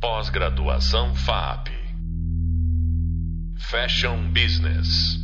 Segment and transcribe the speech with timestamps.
[0.00, 1.68] Pós-graduação FAP.
[3.70, 5.18] Fashion Business.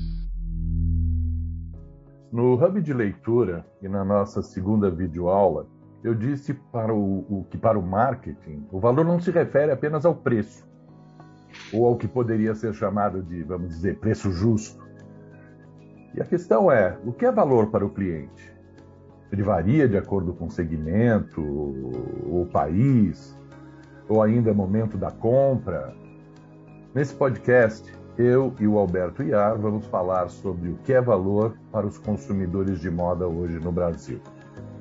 [2.31, 5.67] No Hub de Leitura e na nossa segunda videoaula,
[6.05, 10.05] eu disse para o, o, que para o marketing o valor não se refere apenas
[10.05, 10.69] ao preço,
[11.73, 14.87] ou ao que poderia ser chamado de, vamos dizer, preço justo.
[16.15, 18.55] E a questão é, o que é valor para o cliente?
[19.33, 23.35] Ele varia de acordo com o segmento, o país,
[24.09, 25.95] ou ainda momento da compra.
[26.95, 31.87] Nesse podcast, eu e o Alberto Iar vamos falar sobre o que é valor para
[31.87, 34.21] os consumidores de moda hoje no Brasil.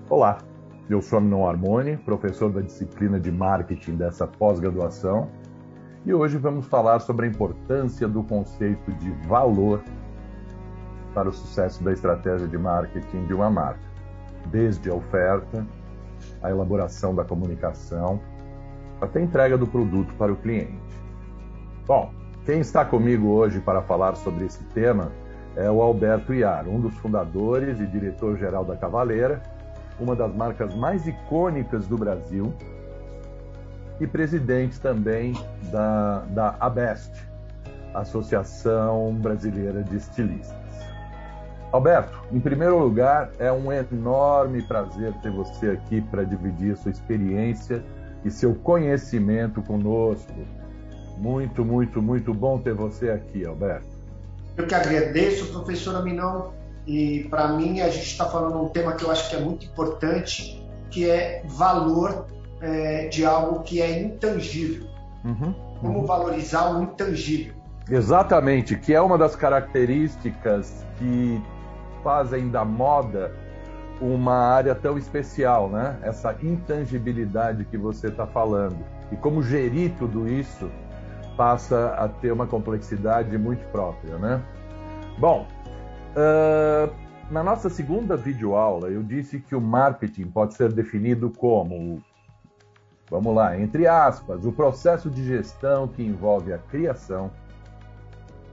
[0.10, 0.38] Olá,
[0.90, 5.30] eu sou Aminon Armoni, professor da disciplina de marketing dessa pós-graduação,
[6.06, 9.84] e hoje vamos falar sobre a importância do conceito de valor
[11.14, 13.80] para o sucesso da estratégia de marketing de uma marca,
[14.52, 15.66] desde a oferta,
[16.44, 18.22] a elaboração da comunicação,
[19.06, 20.78] até entrega do produto para o cliente.
[21.88, 22.12] Bom,
[22.46, 25.12] quem está comigo hoje para falar sobre esse tema
[25.56, 29.42] é o Alberto Iar, um dos fundadores e diretor-geral da Cavaleira,
[30.00, 32.54] uma das marcas mais icônicas do Brasil,
[34.00, 35.34] e presidente também
[35.72, 37.12] da, da ABEST,
[37.94, 40.66] Associação Brasileira de Estilistas.
[41.72, 47.84] Alberto, em primeiro lugar, é um enorme prazer ter você aqui para dividir sua experiência
[48.26, 50.34] e seu conhecimento conosco
[51.18, 53.88] muito, muito, muito bom ter você aqui, Alberto.
[54.58, 56.52] Eu que agradeço, professora Minão.
[56.88, 59.66] E para mim, a gente está falando um tema que eu acho que é muito
[59.66, 62.26] importante, que é valor
[62.62, 64.88] é, de algo que é intangível.
[65.24, 66.06] Uhum, Como uhum.
[66.06, 67.54] valorizar o intangível.
[67.90, 71.42] Exatamente, que é uma das características que
[72.04, 73.32] fazem da moda
[74.02, 75.98] uma área tão especial, né?
[76.02, 78.78] Essa intangibilidade que você está falando.
[79.12, 80.70] E como gerir tudo isso
[81.38, 84.42] passa a ter uma complexidade muito própria, né?
[85.18, 85.48] Bom,
[86.12, 86.94] uh,
[87.30, 92.02] na nossa segunda videoaula eu disse que o marketing pode ser definido como,
[93.10, 97.32] vamos lá, entre aspas, o processo de gestão que envolve a criação,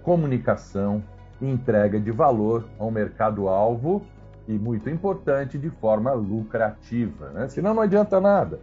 [0.02, 1.02] comunicação
[1.40, 4.04] e entrega de valor ao mercado-alvo
[4.48, 7.48] e, muito importante, de forma lucrativa, né?
[7.48, 8.60] Senão não adianta nada.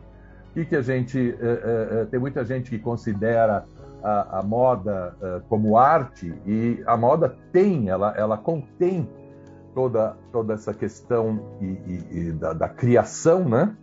[0.49, 1.17] O que, que a gente...
[1.17, 3.65] Uh, uh, tem muita gente que considera
[4.03, 9.07] a, a moda uh, como arte e a moda tem, ela, ela contém
[9.73, 13.75] toda, toda essa questão e, e, e da, da, criação, né?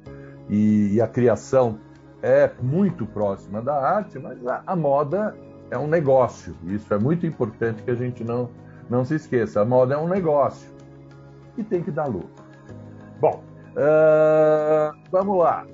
[0.48, 1.78] E, e, a criação
[2.22, 5.36] é muito próxima da arte, mas a, a, moda
[5.70, 6.54] é um negócio.
[6.64, 8.50] Isso é muito importante que a gente não,
[8.88, 9.60] não se esqueça.
[9.60, 10.68] A moda é um negócio
[11.56, 12.30] e tem que dar lucro.
[13.20, 15.66] Bom, uh, vamos lá.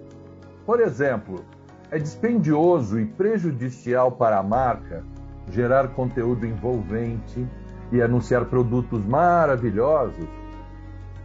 [0.65, 1.44] Por exemplo,
[1.91, 5.04] é dispendioso e prejudicial para a marca
[5.48, 7.47] gerar conteúdo envolvente
[7.91, 10.26] e anunciar produtos maravilhosos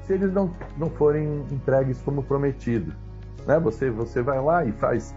[0.07, 2.94] se eles não, não forem entregues como prometido.
[3.45, 3.59] Né?
[3.59, 5.13] Você, você vai lá e faz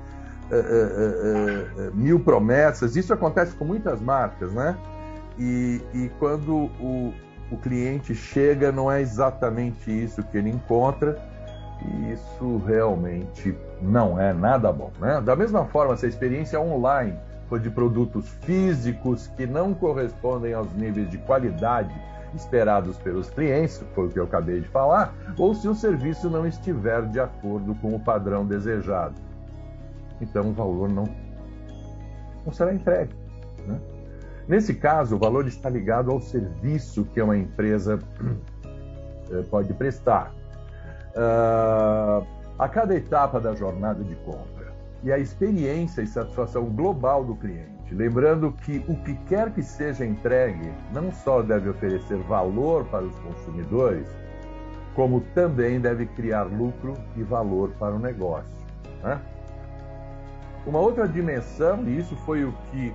[0.51, 4.77] uh, uh, uh, mil promessas, isso acontece com muitas marcas, né?
[5.39, 7.15] E, e quando o,
[7.51, 11.19] o cliente chega, não é exatamente isso que ele encontra,
[11.85, 14.91] e isso realmente não é nada bom.
[15.01, 15.21] Né?
[15.21, 17.19] Da mesma forma, se a experiência online
[17.49, 21.93] for de produtos físicos que não correspondem aos níveis de qualidade
[22.35, 26.47] esperados pelos clientes, foi o que eu acabei de falar, ou se o serviço não
[26.47, 29.15] estiver de acordo com o padrão desejado.
[30.21, 31.09] Então o valor não,
[32.45, 33.15] não será entregue.
[33.67, 33.81] Né?
[34.51, 38.01] Nesse caso, o valor está ligado ao serviço que uma empresa
[39.31, 40.35] eh, pode prestar
[41.15, 42.27] uh,
[42.59, 44.75] a cada etapa da jornada de compra
[45.05, 47.95] e a experiência e satisfação global do cliente.
[47.95, 53.17] Lembrando que o que quer que seja entregue não só deve oferecer valor para os
[53.21, 54.09] consumidores,
[54.97, 58.57] como também deve criar lucro e valor para o negócio.
[59.01, 59.21] Né?
[60.67, 62.93] Uma outra dimensão, e isso foi o que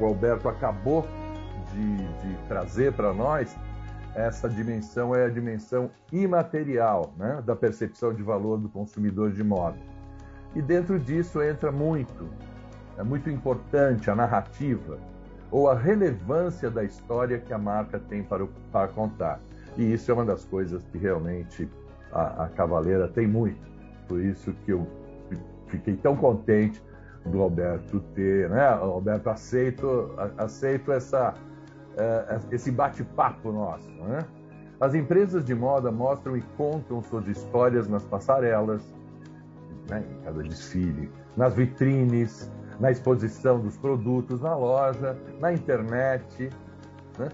[0.00, 1.06] o Alberto acabou
[1.72, 3.56] de, de trazer para nós,
[4.14, 9.76] essa dimensão é a dimensão imaterial né, da percepção de valor do consumidor de moda.
[10.54, 12.26] E dentro disso entra muito,
[12.96, 14.98] é muito importante a narrativa
[15.50, 19.38] ou a relevância da história que a marca tem para, para contar.
[19.76, 21.68] E isso é uma das coisas que realmente
[22.10, 23.60] a, a Cavaleira tem muito.
[24.08, 24.86] Por isso que eu
[25.68, 26.82] fiquei tão contente
[27.26, 28.66] do Alberto ter, né?
[28.68, 31.34] Alberto, aceito, aceito essa
[31.96, 33.90] uh, esse bate-papo nosso.
[33.90, 34.24] Né?
[34.80, 38.82] As empresas de moda mostram e contam suas histórias nas passarelas,
[39.88, 46.50] né, em cada desfile, nas vitrines, na exposição dos produtos na loja, na internet.
[47.18, 47.28] Né?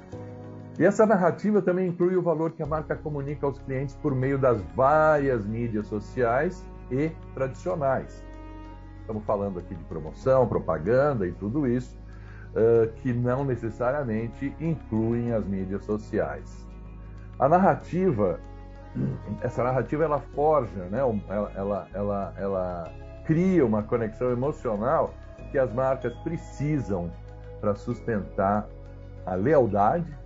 [0.79, 4.39] E essa narrativa também inclui o valor que a marca comunica aos clientes por meio
[4.39, 8.25] das várias mídias sociais e tradicionais.
[9.02, 11.96] Estamos falando aqui de promoção, propaganda e tudo isso,
[12.54, 16.66] uh, que não necessariamente incluem as mídias sociais.
[17.38, 18.38] A narrativa,
[19.43, 21.00] essa narrativa, ela forja, né?
[21.28, 22.93] ela, ela, ela, ela
[23.26, 25.12] cria uma conexão emocional
[25.50, 27.10] que as marcas precisam
[27.60, 28.66] para sustentar
[29.26, 30.16] a lealdade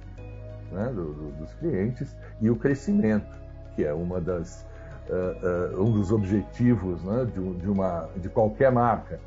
[0.70, 3.34] né, do, do, dos clientes e o crescimento,
[3.74, 4.66] que é uma das,
[5.08, 9.20] uh, um dos objetivos né, de, de, uma, de qualquer marca.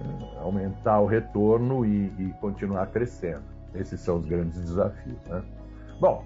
[0.00, 3.42] Uh, aumentar o retorno e, e, continuar crescendo.
[3.74, 5.20] Esses são os grandes desafios.
[5.26, 5.42] Né?
[6.00, 6.24] Bom,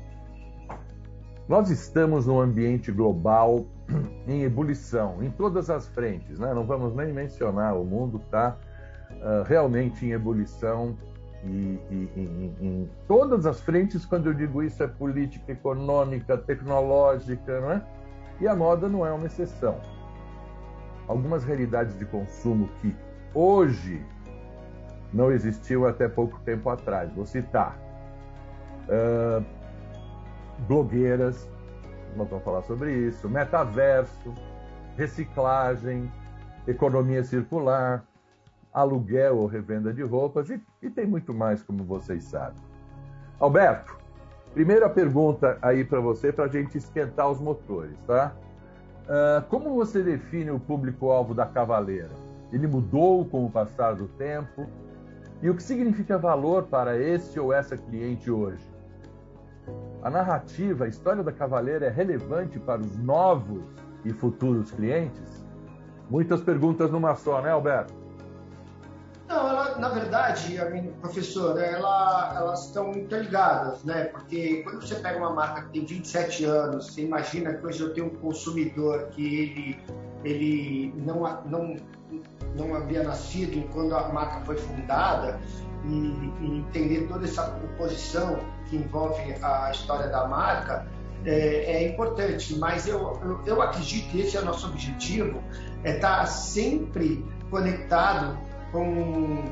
[1.48, 3.64] nós estamos num ambiente global
[4.28, 6.38] em ebulição, em todas as frentes.
[6.38, 6.52] Né?
[6.52, 8.56] Não vamos nem mencionar, o mundo está
[9.46, 10.96] realmente em ebulição
[11.44, 17.60] e, e, e, em todas as frentes, quando eu digo isso, é política, econômica, tecnológica,
[17.60, 17.82] não é?
[18.40, 19.80] E a moda não é uma exceção.
[21.06, 22.94] Algumas realidades de consumo que
[23.34, 24.04] hoje
[25.12, 27.12] não existiam até pouco tempo atrás.
[27.12, 27.76] Vou citar
[28.88, 29.44] uh,
[30.66, 31.48] blogueiras,
[32.16, 34.34] vamos falar sobre isso, metaverso,
[34.96, 36.10] reciclagem,
[36.66, 38.04] economia circular,
[38.72, 42.62] aluguel ou revenda de roupas e, e tem muito mais, como vocês sabem.
[43.38, 43.96] Alberto,
[44.54, 48.32] primeira pergunta aí para você, para a gente esquentar os motores, tá?
[49.02, 52.10] Uh, como você define o público-alvo da Cavaleira?
[52.52, 54.66] Ele mudou com o passar do tempo?
[55.40, 58.62] E o que significa valor para esse ou essa cliente hoje?
[60.02, 63.62] A narrativa, a história da Cavaleira é relevante para os novos
[64.04, 65.44] e futuros clientes?
[66.10, 68.01] Muitas perguntas numa só, né, Alberto?
[69.78, 74.04] Na verdade, a minha professora, ela, elas estão interligadas, né?
[74.06, 77.92] Porque quando você pega uma marca que tem 27 anos, você imagina que hoje eu
[77.92, 79.78] tenho um consumidor que ele,
[80.24, 81.76] ele não, não,
[82.56, 85.40] não havia nascido quando a marca foi fundada
[85.84, 88.38] e, e entender toda essa composição
[88.68, 90.86] que envolve a história da marca,
[91.24, 95.42] é, é, importante, mas eu, eu, eu acredito que esse é o nosso objetivo,
[95.84, 98.36] é estar sempre conectado
[98.72, 99.44] com,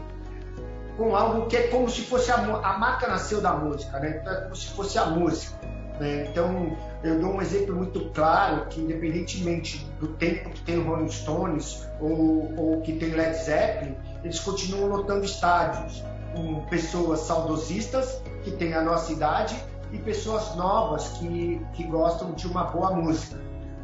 [0.97, 4.19] com algo que é como se fosse a, a marca nasceu da música, né?
[4.21, 5.57] Então é como se fosse a música.
[6.01, 6.27] Né?
[6.29, 11.11] Então eu dou um exemplo muito claro que independentemente do tempo que tem o Rolling
[11.11, 13.95] Stones ou, ou que tem Led Zeppelin,
[14.25, 16.03] eles continuam lotando estádios
[16.35, 19.63] com pessoas saudosistas que têm a nossa idade
[19.93, 23.39] e pessoas novas que, que gostam de uma boa música.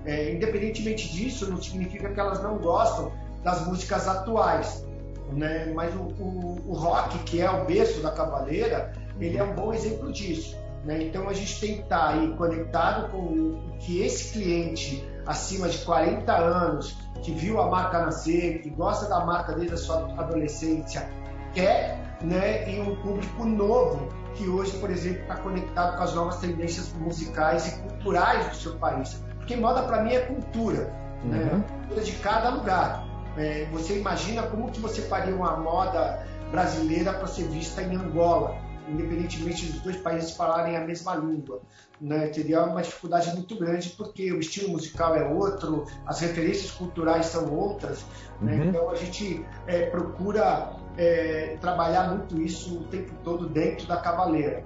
[0.05, 3.12] É, independentemente disso, não significa que elas não gostam
[3.43, 4.86] das músicas atuais
[5.32, 5.73] né?
[5.75, 9.73] Mas o, o, o, rock, que é o berço da cavaleira, ele é um bom
[9.73, 10.56] exemplo disso.
[10.84, 11.05] Né?
[11.05, 15.78] Então a gente tem que estar aí conectado com o que esse cliente acima de
[15.78, 21.08] 40 anos, que viu a marca nascer, que gosta da marca desde a sua adolescência,
[21.52, 22.70] quer, né?
[22.70, 27.67] e um público novo que hoje, por exemplo, está conectado com as novas tendências musicais
[27.69, 29.20] e culturais do seu país.
[29.38, 30.93] Porque moda para mim é cultura,
[31.25, 31.38] né?
[31.38, 31.58] uhum.
[31.58, 31.64] né?
[31.81, 33.06] cultura de cada lugar.
[33.37, 38.57] É, você imagina como que você faria uma moda brasileira para ser vista em Angola,
[38.88, 41.61] independentemente dos dois países falarem a mesma língua.
[42.00, 42.28] Né?
[42.28, 47.52] Teria uma dificuldade muito grande porque o estilo musical é outro, as referências culturais são
[47.52, 48.05] outras.
[48.40, 48.55] Né?
[48.55, 48.64] Uhum.
[48.64, 54.64] Então a gente é, procura é, trabalhar muito isso o tempo todo dentro da cavaleira.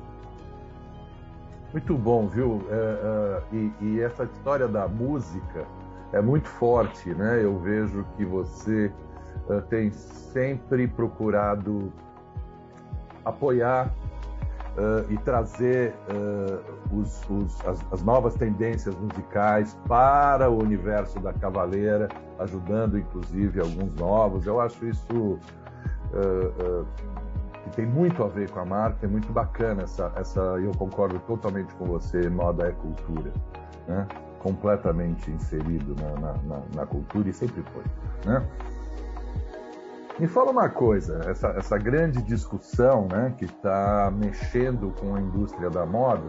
[1.72, 2.66] Muito bom, viu?
[2.68, 5.66] É, é e, e essa história da música
[6.12, 7.42] é muito forte, né?
[7.42, 8.92] Eu vejo que você
[9.48, 11.92] uh, tem sempre procurado
[13.24, 13.92] apoiar
[14.76, 21.32] uh, e trazer uh, os, os, as, as, novas tendências musicais para o universo da
[21.32, 24.46] Cavaleira, ajudando inclusive alguns novos.
[24.46, 25.38] Eu acho isso
[27.62, 30.40] que tem muito a ver com a marca, é muito bacana essa, essa.
[30.40, 32.28] Eu concordo totalmente com você.
[32.28, 33.32] Moda é cultura,
[33.86, 34.08] né?
[34.40, 37.84] Completamente inserido na, na, na, cultura e sempre foi.
[38.24, 38.44] Né?
[40.18, 45.70] Me fala uma coisa, essa, essa grande discussão né, que está mexendo com a indústria
[45.70, 46.26] da moda,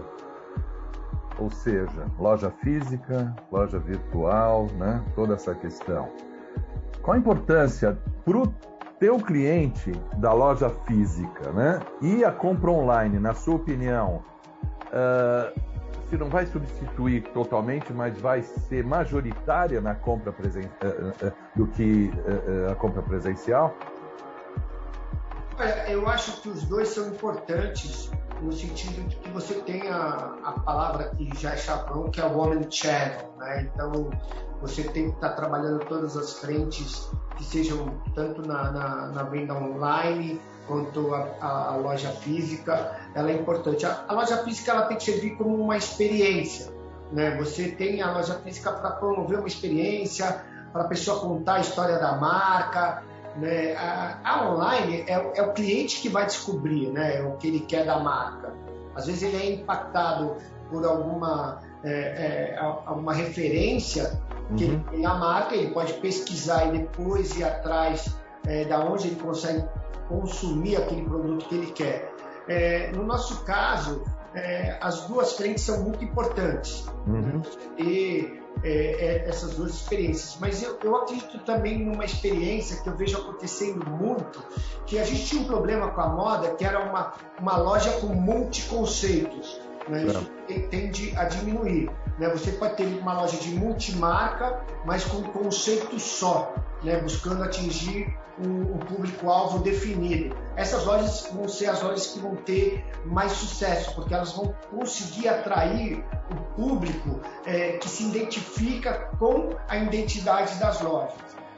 [1.40, 6.10] ou seja, loja física, loja virtual, né, toda essa questão.
[7.02, 8.48] Qual a importância para o
[9.00, 14.22] teu cliente da loja física né, e a compra online, na sua opinião,
[14.88, 15.71] uh,
[16.12, 20.70] se não vai substituir totalmente, mas vai ser majoritária na compra presen
[21.56, 22.12] do que
[22.70, 23.74] a compra presencial?
[25.88, 28.10] eu acho que os dois são importantes
[28.42, 32.26] no sentido de que você tem a, a palavra que já é chavão, que é
[32.26, 33.70] o Omnichannel, né?
[33.72, 34.10] Então,
[34.60, 39.54] você tem que estar trabalhando todas as frentes, que sejam tanto na, na, na venda
[39.54, 43.86] online quanto a, a, loja física, ela é importante.
[43.86, 46.72] A, a, loja física ela tem que servir como uma experiência,
[47.12, 47.38] né?
[47.38, 52.00] Você tem a loja física para promover uma experiência, para a pessoa contar a história
[52.00, 53.04] da marca,
[53.36, 53.76] né?
[53.76, 57.86] A, a online é, é, o cliente que vai descobrir né, o que ele quer
[57.86, 58.54] da marca.
[58.96, 60.36] Às vezes ele é impactado
[60.70, 64.20] por alguma, é, é, alguma referência
[64.58, 64.72] que uhum.
[64.72, 69.16] ele tem a marca, ele pode pesquisar e depois ir atrás é, da onde ele
[69.16, 69.64] consegue
[70.08, 72.14] consumir aquele produto que ele quer.
[72.48, 76.86] É, no nosso caso, é, as duas frentes são muito importantes.
[77.08, 77.42] Uhum.
[77.78, 80.38] E é, é, essas duas experiências.
[80.40, 84.44] Mas eu, eu acredito também numa experiência que eu vejo acontecendo muito,
[84.86, 88.08] que a gente tinha um problema com a moda, que era uma, uma loja com
[88.08, 89.60] multiconceitos.
[89.90, 90.06] Né?
[90.06, 90.30] Isso
[90.70, 91.90] tende a diminuir.
[92.20, 92.30] Né?
[92.30, 97.00] Você pode ter uma loja de multimarca, mas com um conceito só, né?
[97.02, 100.36] buscando atingir um, público-alvo definido.
[100.56, 105.28] Essas lojas vão ser as lojas que vão ter mais sucesso, porque elas vão conseguir
[105.28, 111.16] atrair o público é, que se identifica com a identidade das lojas.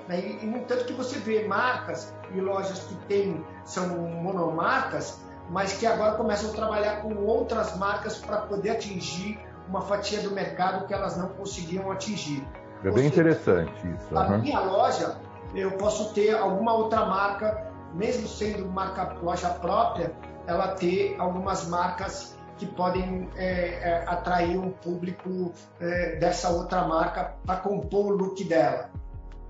[0.08, 0.20] Né?
[0.20, 5.74] E, e, no entanto, que você vê marcas e lojas que tem, são monomarcas, mas
[5.74, 10.86] que agora começam a trabalhar com outras marcas para poder atingir uma fatia do mercado
[10.88, 12.46] que elas não conseguiam atingir.
[12.84, 14.18] É bem interessante isso.
[14.18, 14.42] A uhum.
[14.42, 15.18] minha loja,
[15.56, 20.12] eu posso ter alguma outra marca, mesmo sendo marca loja própria,
[20.48, 27.34] ela ter algumas marcas que podem é, é, atrair um público é, dessa outra marca
[27.46, 28.90] para compor o look dela.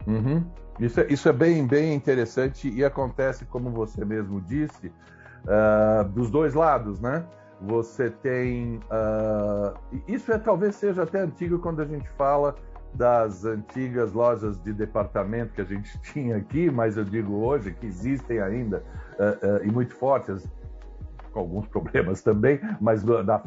[0.08, 0.44] Uhum.
[0.80, 4.92] Isso, é, isso é bem, bem interessante e acontece, como você mesmo disse,
[5.44, 7.24] uh, dos dois lados, né?
[7.62, 8.80] Você tem.
[8.92, 12.56] Uh, isso é talvez seja até antigo quando a gente fala
[12.96, 17.86] das antigas lojas de departamento que a gente tinha aqui, mas eu digo hoje que
[17.86, 18.84] existem ainda
[19.20, 20.48] uh, uh, e muito fortes,
[21.32, 23.42] com alguns problemas também, mas na,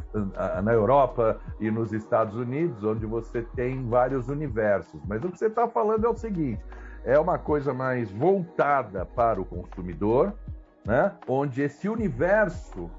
[0.60, 5.00] na, Europa e nos Estados Unidos, onde você tem vários universos.
[5.06, 6.60] Mas o que você está falando é o seguinte:
[7.04, 10.34] é uma coisa mais voltada para o consumidor,
[10.84, 11.12] né?
[11.28, 12.90] onde esse universo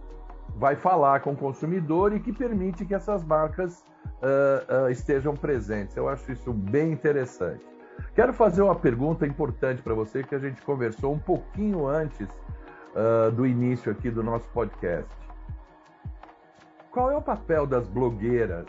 [0.55, 3.83] vai falar com o consumidor e que permite que essas marcas
[4.21, 5.95] uh, uh, estejam presentes.
[5.95, 7.65] Eu acho isso bem interessante.
[8.13, 13.31] Quero fazer uma pergunta importante para você que a gente conversou um pouquinho antes uh,
[13.31, 15.09] do início aqui do nosso podcast.
[16.91, 18.67] Qual é o papel das blogueiras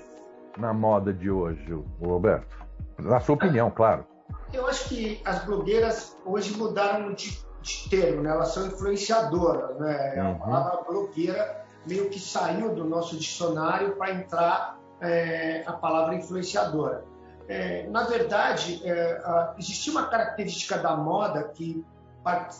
[0.57, 2.59] na moda de hoje, Roberto?
[2.99, 4.05] Na sua opinião, claro.
[4.53, 8.31] Eu acho que as blogueiras hoje mudaram de, de termo, né?
[8.31, 10.15] Elas são influenciadoras, né?
[10.17, 10.31] Uhum.
[10.31, 17.05] A palavra blogueira meio que saiu do nosso dicionário para entrar é, a palavra influenciadora.
[17.49, 21.85] É, na verdade, é, a, existia uma característica da moda que
[22.23, 22.55] part,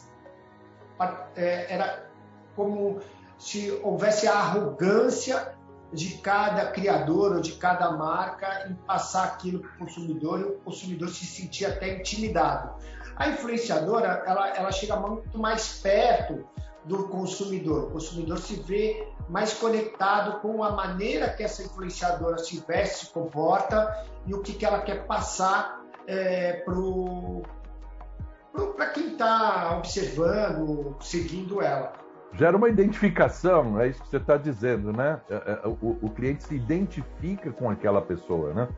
[0.97, 2.07] part, é, era
[2.57, 3.01] como
[3.39, 5.55] se houvesse a arrogância
[5.93, 10.59] de cada criador ou de cada marca em passar aquilo para o consumidor e o
[10.59, 12.75] consumidor se sentia até intimidado.
[13.17, 16.47] A influenciadora, ela, ela chega muito mais perto
[16.89, 17.85] do consumidor.
[17.85, 23.13] O consumidor se vê mais conectado com a maneira que essa influenciadora se veste, se
[23.13, 26.65] comporta e o que, que ela quer passar é,
[28.75, 31.93] para quem está observando, seguindo ela.
[32.33, 35.21] Gera uma identificação, é isso que você está dizendo, né?
[35.31, 38.69] É, é, o, o, cliente se identifica com aquela pessoa, né?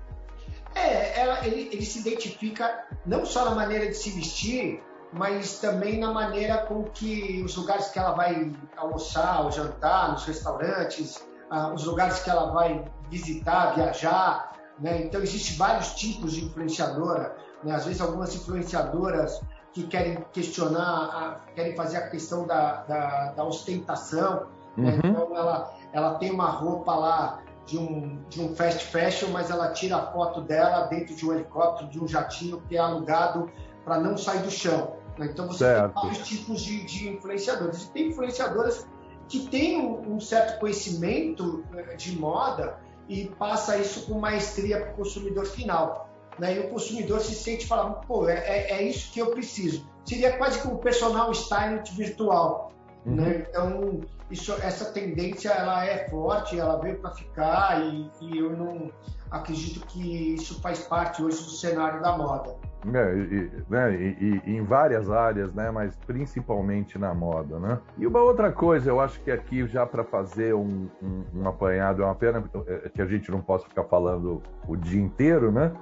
[0.74, 4.80] É, ela, ele, ele se identifica não só na maneira de se vestir,
[5.12, 10.24] mas também na maneira com que os lugares que ela vai almoçar ou jantar, nos
[10.24, 14.52] restaurantes, ah, os lugares que ela vai visitar, viajar.
[14.78, 15.02] Né?
[15.02, 17.36] Então, existem vários tipos de influenciadora.
[17.64, 17.74] Né?
[17.74, 19.40] Às vezes, algumas influenciadoras
[19.72, 24.46] que querem questionar, querem fazer a questão da, da, da ostentação.
[24.76, 24.90] Né?
[24.90, 24.96] Uhum.
[24.96, 25.00] Né?
[25.04, 29.72] Então, ela, ela tem uma roupa lá de um, de um fast fashion, mas ela
[29.72, 33.50] tira a foto dela dentro de um helicóptero, de um jatinho que é alugado
[33.84, 34.99] para não sair do chão.
[35.20, 35.28] Né?
[35.30, 35.92] Então você certo.
[35.92, 37.82] tem vários tipos de, de influenciadores.
[37.82, 38.86] E tem influenciadoras
[39.28, 44.92] que têm um, um certo conhecimento né, de moda e passa isso com maestria para
[44.92, 46.08] o consumidor final.
[46.38, 46.56] Né?
[46.56, 49.86] E o consumidor se sente falando, pô, é, é, é, isso que eu preciso.
[50.06, 52.72] Seria quase como um personal stylist virtual.
[53.04, 53.16] Uhum.
[53.16, 53.46] Né?
[53.48, 54.00] Então,
[54.30, 58.90] isso, essa tendência ela é forte, ela veio para ficar e, e, eu não
[59.30, 62.56] acredito que isso faz parte hoje do cenário da moda.
[62.82, 67.78] É, e, né, e, e, em várias áreas, né, mas principalmente na moda, né?
[67.98, 72.02] E uma outra coisa, eu acho que aqui já para fazer um, um, um, apanhado
[72.02, 75.72] é uma pena é, que a gente não possa ficar falando o dia inteiro, né?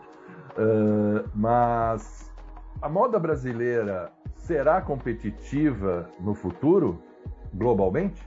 [0.56, 2.32] Uh, mas
[2.82, 7.00] a moda brasileira será competitiva no futuro,
[7.54, 8.26] globalmente?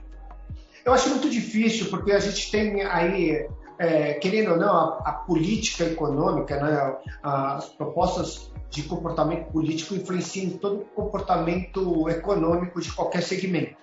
[0.84, 3.46] Eu acho muito difícil, porque a gente tem aí,
[3.78, 10.46] é, querendo ou não, a, a política econômica, né, as propostas de comportamento político influenciam
[10.46, 13.76] em todo o comportamento econômico de qualquer segmento.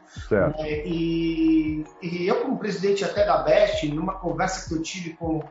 [0.58, 5.44] É, e, e, eu, como presidente até da BEST, numa conversa que eu tive com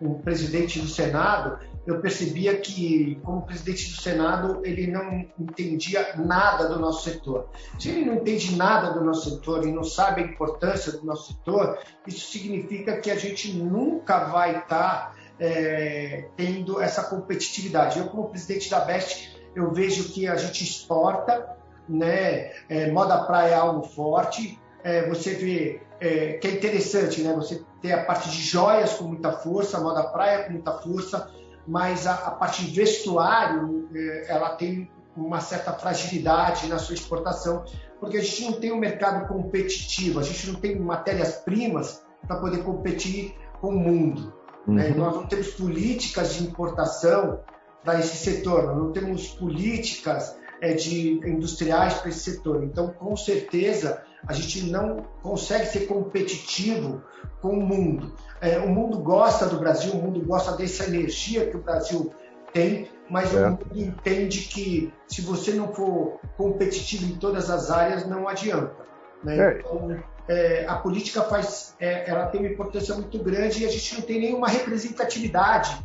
[0.00, 6.66] o presidente do Senado, eu percebia que, como presidente do Senado, ele não entendia nada
[6.66, 7.50] do nosso setor.
[7.78, 11.34] Se ele não entende nada do nosso setor e não sabe a importância do nosso
[11.34, 17.98] setor, isso significa que a gente nunca vai estar é, tendo essa competitividade.
[17.98, 21.56] Eu, como presidente da Best, eu vejo que a gente exporta,
[21.88, 22.52] né?
[22.68, 24.60] É, moda praia é algo forte.
[24.82, 27.34] É, você vê é, que é interessante, né?
[27.34, 31.30] Você ter a parte de joias com muita força, moda praia com muita força,
[31.66, 37.64] mas a, a parte de vestuário, é, ela tem uma certa fragilidade na sua exportação,
[37.98, 42.62] porque a gente não tem um mercado competitivo, a gente não tem matérias-primas para poder
[42.62, 44.34] competir com o mundo.
[44.66, 44.88] Né?
[44.88, 44.96] Uhum.
[44.96, 47.40] Nós não temos políticas de importação
[47.84, 52.64] para esse setor, nós não temos políticas é, de industriais para esse setor.
[52.64, 57.02] Então, com certeza, a gente não consegue ser competitivo
[57.40, 58.12] com o mundo.
[58.40, 62.12] É, o mundo gosta do Brasil, o mundo gosta dessa energia que o Brasil
[62.52, 63.46] tem, mas é.
[63.46, 68.74] o mundo entende que se você não for competitivo em todas as áreas, não adianta.
[69.22, 69.38] Né?
[69.38, 69.58] É.
[69.60, 73.94] Então, é, a política faz, é, ela tem uma importância muito grande e a gente
[73.94, 75.76] não tem nenhuma representatividade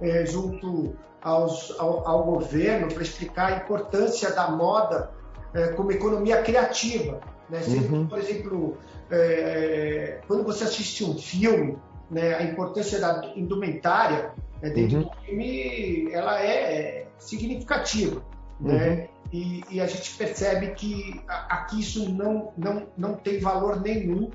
[0.00, 5.10] é, junto aos, ao, ao, governo para explicar a importância da moda
[5.52, 7.20] é, como economia criativa.
[7.48, 7.60] Né?
[7.60, 8.06] Sempre, uhum.
[8.06, 8.78] Por exemplo,
[9.10, 11.76] é, quando você assiste um filme,
[12.10, 14.32] né, a importância da indumentária
[14.62, 15.02] né, dentro uhum.
[15.04, 18.22] do filme ela é significativa.
[18.58, 18.72] Né?
[18.72, 18.78] Uhum.
[18.78, 19.08] Né?
[19.32, 24.30] E, e, a gente percebe que aqui isso não, não, não tem valor nenhum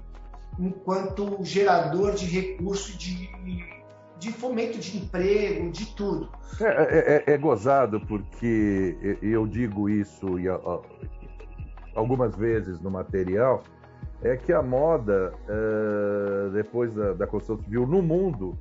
[0.57, 3.29] enquanto gerador de recurso de,
[4.17, 6.29] de fomento de emprego, de tudo.
[6.61, 10.47] É, é, é, é gozado porque eu digo isso e,
[11.95, 13.63] algumas vezes no material,
[14.21, 18.57] é que a moda, é, depois da, construção civil no mundo,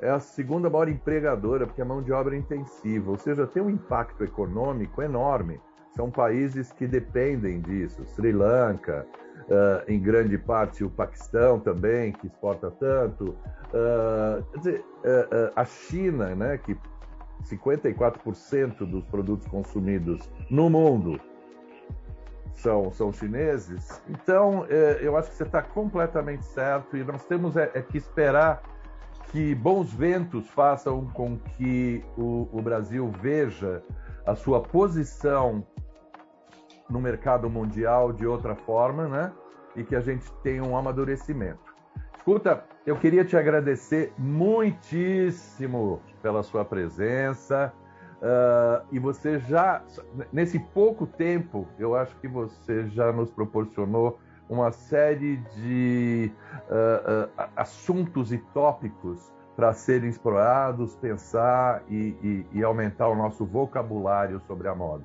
[0.00, 3.62] é a segunda maior empregadora, porque a mão de obra é intensiva, ou seja, tem
[3.62, 5.60] um impacto econômico enorme.
[5.94, 8.04] São países que dependem disso.
[8.06, 9.06] Sri Lanka,
[9.42, 13.36] uh, em grande parte o Paquistão também, que exporta tanto.
[13.68, 16.76] Uh, quer dizer, uh, a China, né, que
[17.44, 21.20] 54% dos produtos consumidos no mundo
[22.54, 24.00] são, são chineses.
[24.08, 28.62] Então, eu acho que você está completamente certo e nós temos é, é, que esperar
[29.32, 33.82] que bons ventos façam com que o, o Brasil veja
[34.24, 35.66] a sua posição
[36.92, 39.32] no mercado mundial de outra forma, né?
[39.74, 41.72] E que a gente tenha um amadurecimento.
[42.14, 47.72] Escuta, eu queria te agradecer muitíssimo pela sua presença.
[48.18, 49.82] Uh, e você já,
[50.32, 56.30] nesse pouco tempo, eu acho que você já nos proporcionou uma série de
[56.68, 63.44] uh, uh, assuntos e tópicos para serem explorados, pensar e, e, e aumentar o nosso
[63.44, 65.04] vocabulário sobre a moda.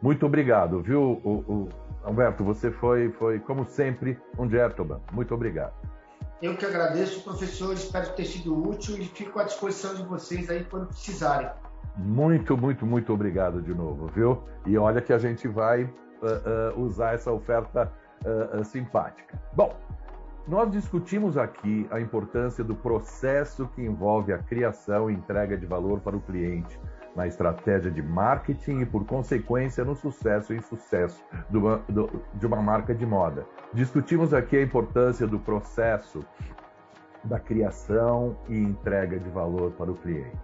[0.00, 1.68] Muito obrigado, viu, o, o,
[2.04, 2.44] Alberto?
[2.44, 5.00] Você foi, foi, como sempre, um gentleman.
[5.12, 5.74] Muito obrigado.
[6.40, 7.72] Eu que agradeço, professor.
[7.72, 11.48] Espero ter sido útil e fico à disposição de vocês aí quando precisarem.
[11.96, 14.42] Muito, muito, muito obrigado de novo, viu?
[14.66, 17.90] E olha que a gente vai uh, uh, usar essa oferta
[18.22, 19.40] uh, simpática.
[19.54, 19.74] Bom,
[20.46, 26.00] nós discutimos aqui a importância do processo que envolve a criação e entrega de valor
[26.00, 26.78] para o cliente
[27.16, 31.82] na estratégia de marketing e, por consequência, no sucesso e insucesso de uma,
[32.34, 33.46] de uma marca de moda.
[33.72, 36.22] Discutimos aqui a importância do processo
[37.24, 40.36] da criação e entrega de valor para o cliente.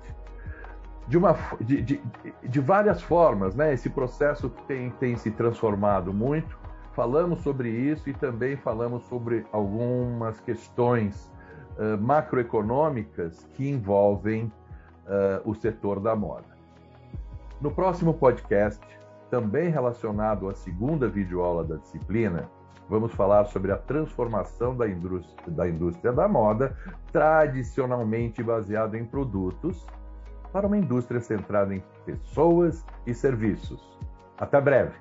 [1.06, 2.00] De, uma, de, de,
[2.42, 3.74] de várias formas, né?
[3.74, 6.58] esse processo tem, tem se transformado muito.
[6.94, 11.30] Falamos sobre isso e também falamos sobre algumas questões
[11.76, 14.52] uh, macroeconômicas que envolvem
[15.06, 16.51] uh, o setor da moda.
[17.62, 18.84] No próximo podcast,
[19.30, 22.50] também relacionado à segunda videoaula da disciplina,
[22.88, 26.76] vamos falar sobre a transformação da indústria da, indústria da moda,
[27.12, 29.86] tradicionalmente baseada em produtos,
[30.52, 33.80] para uma indústria centrada em pessoas e serviços.
[34.36, 34.94] Até breve.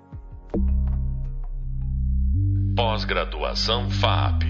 [2.75, 4.43] Pós-graduação FAP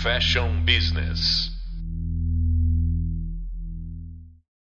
[0.00, 1.59] Fashion Business.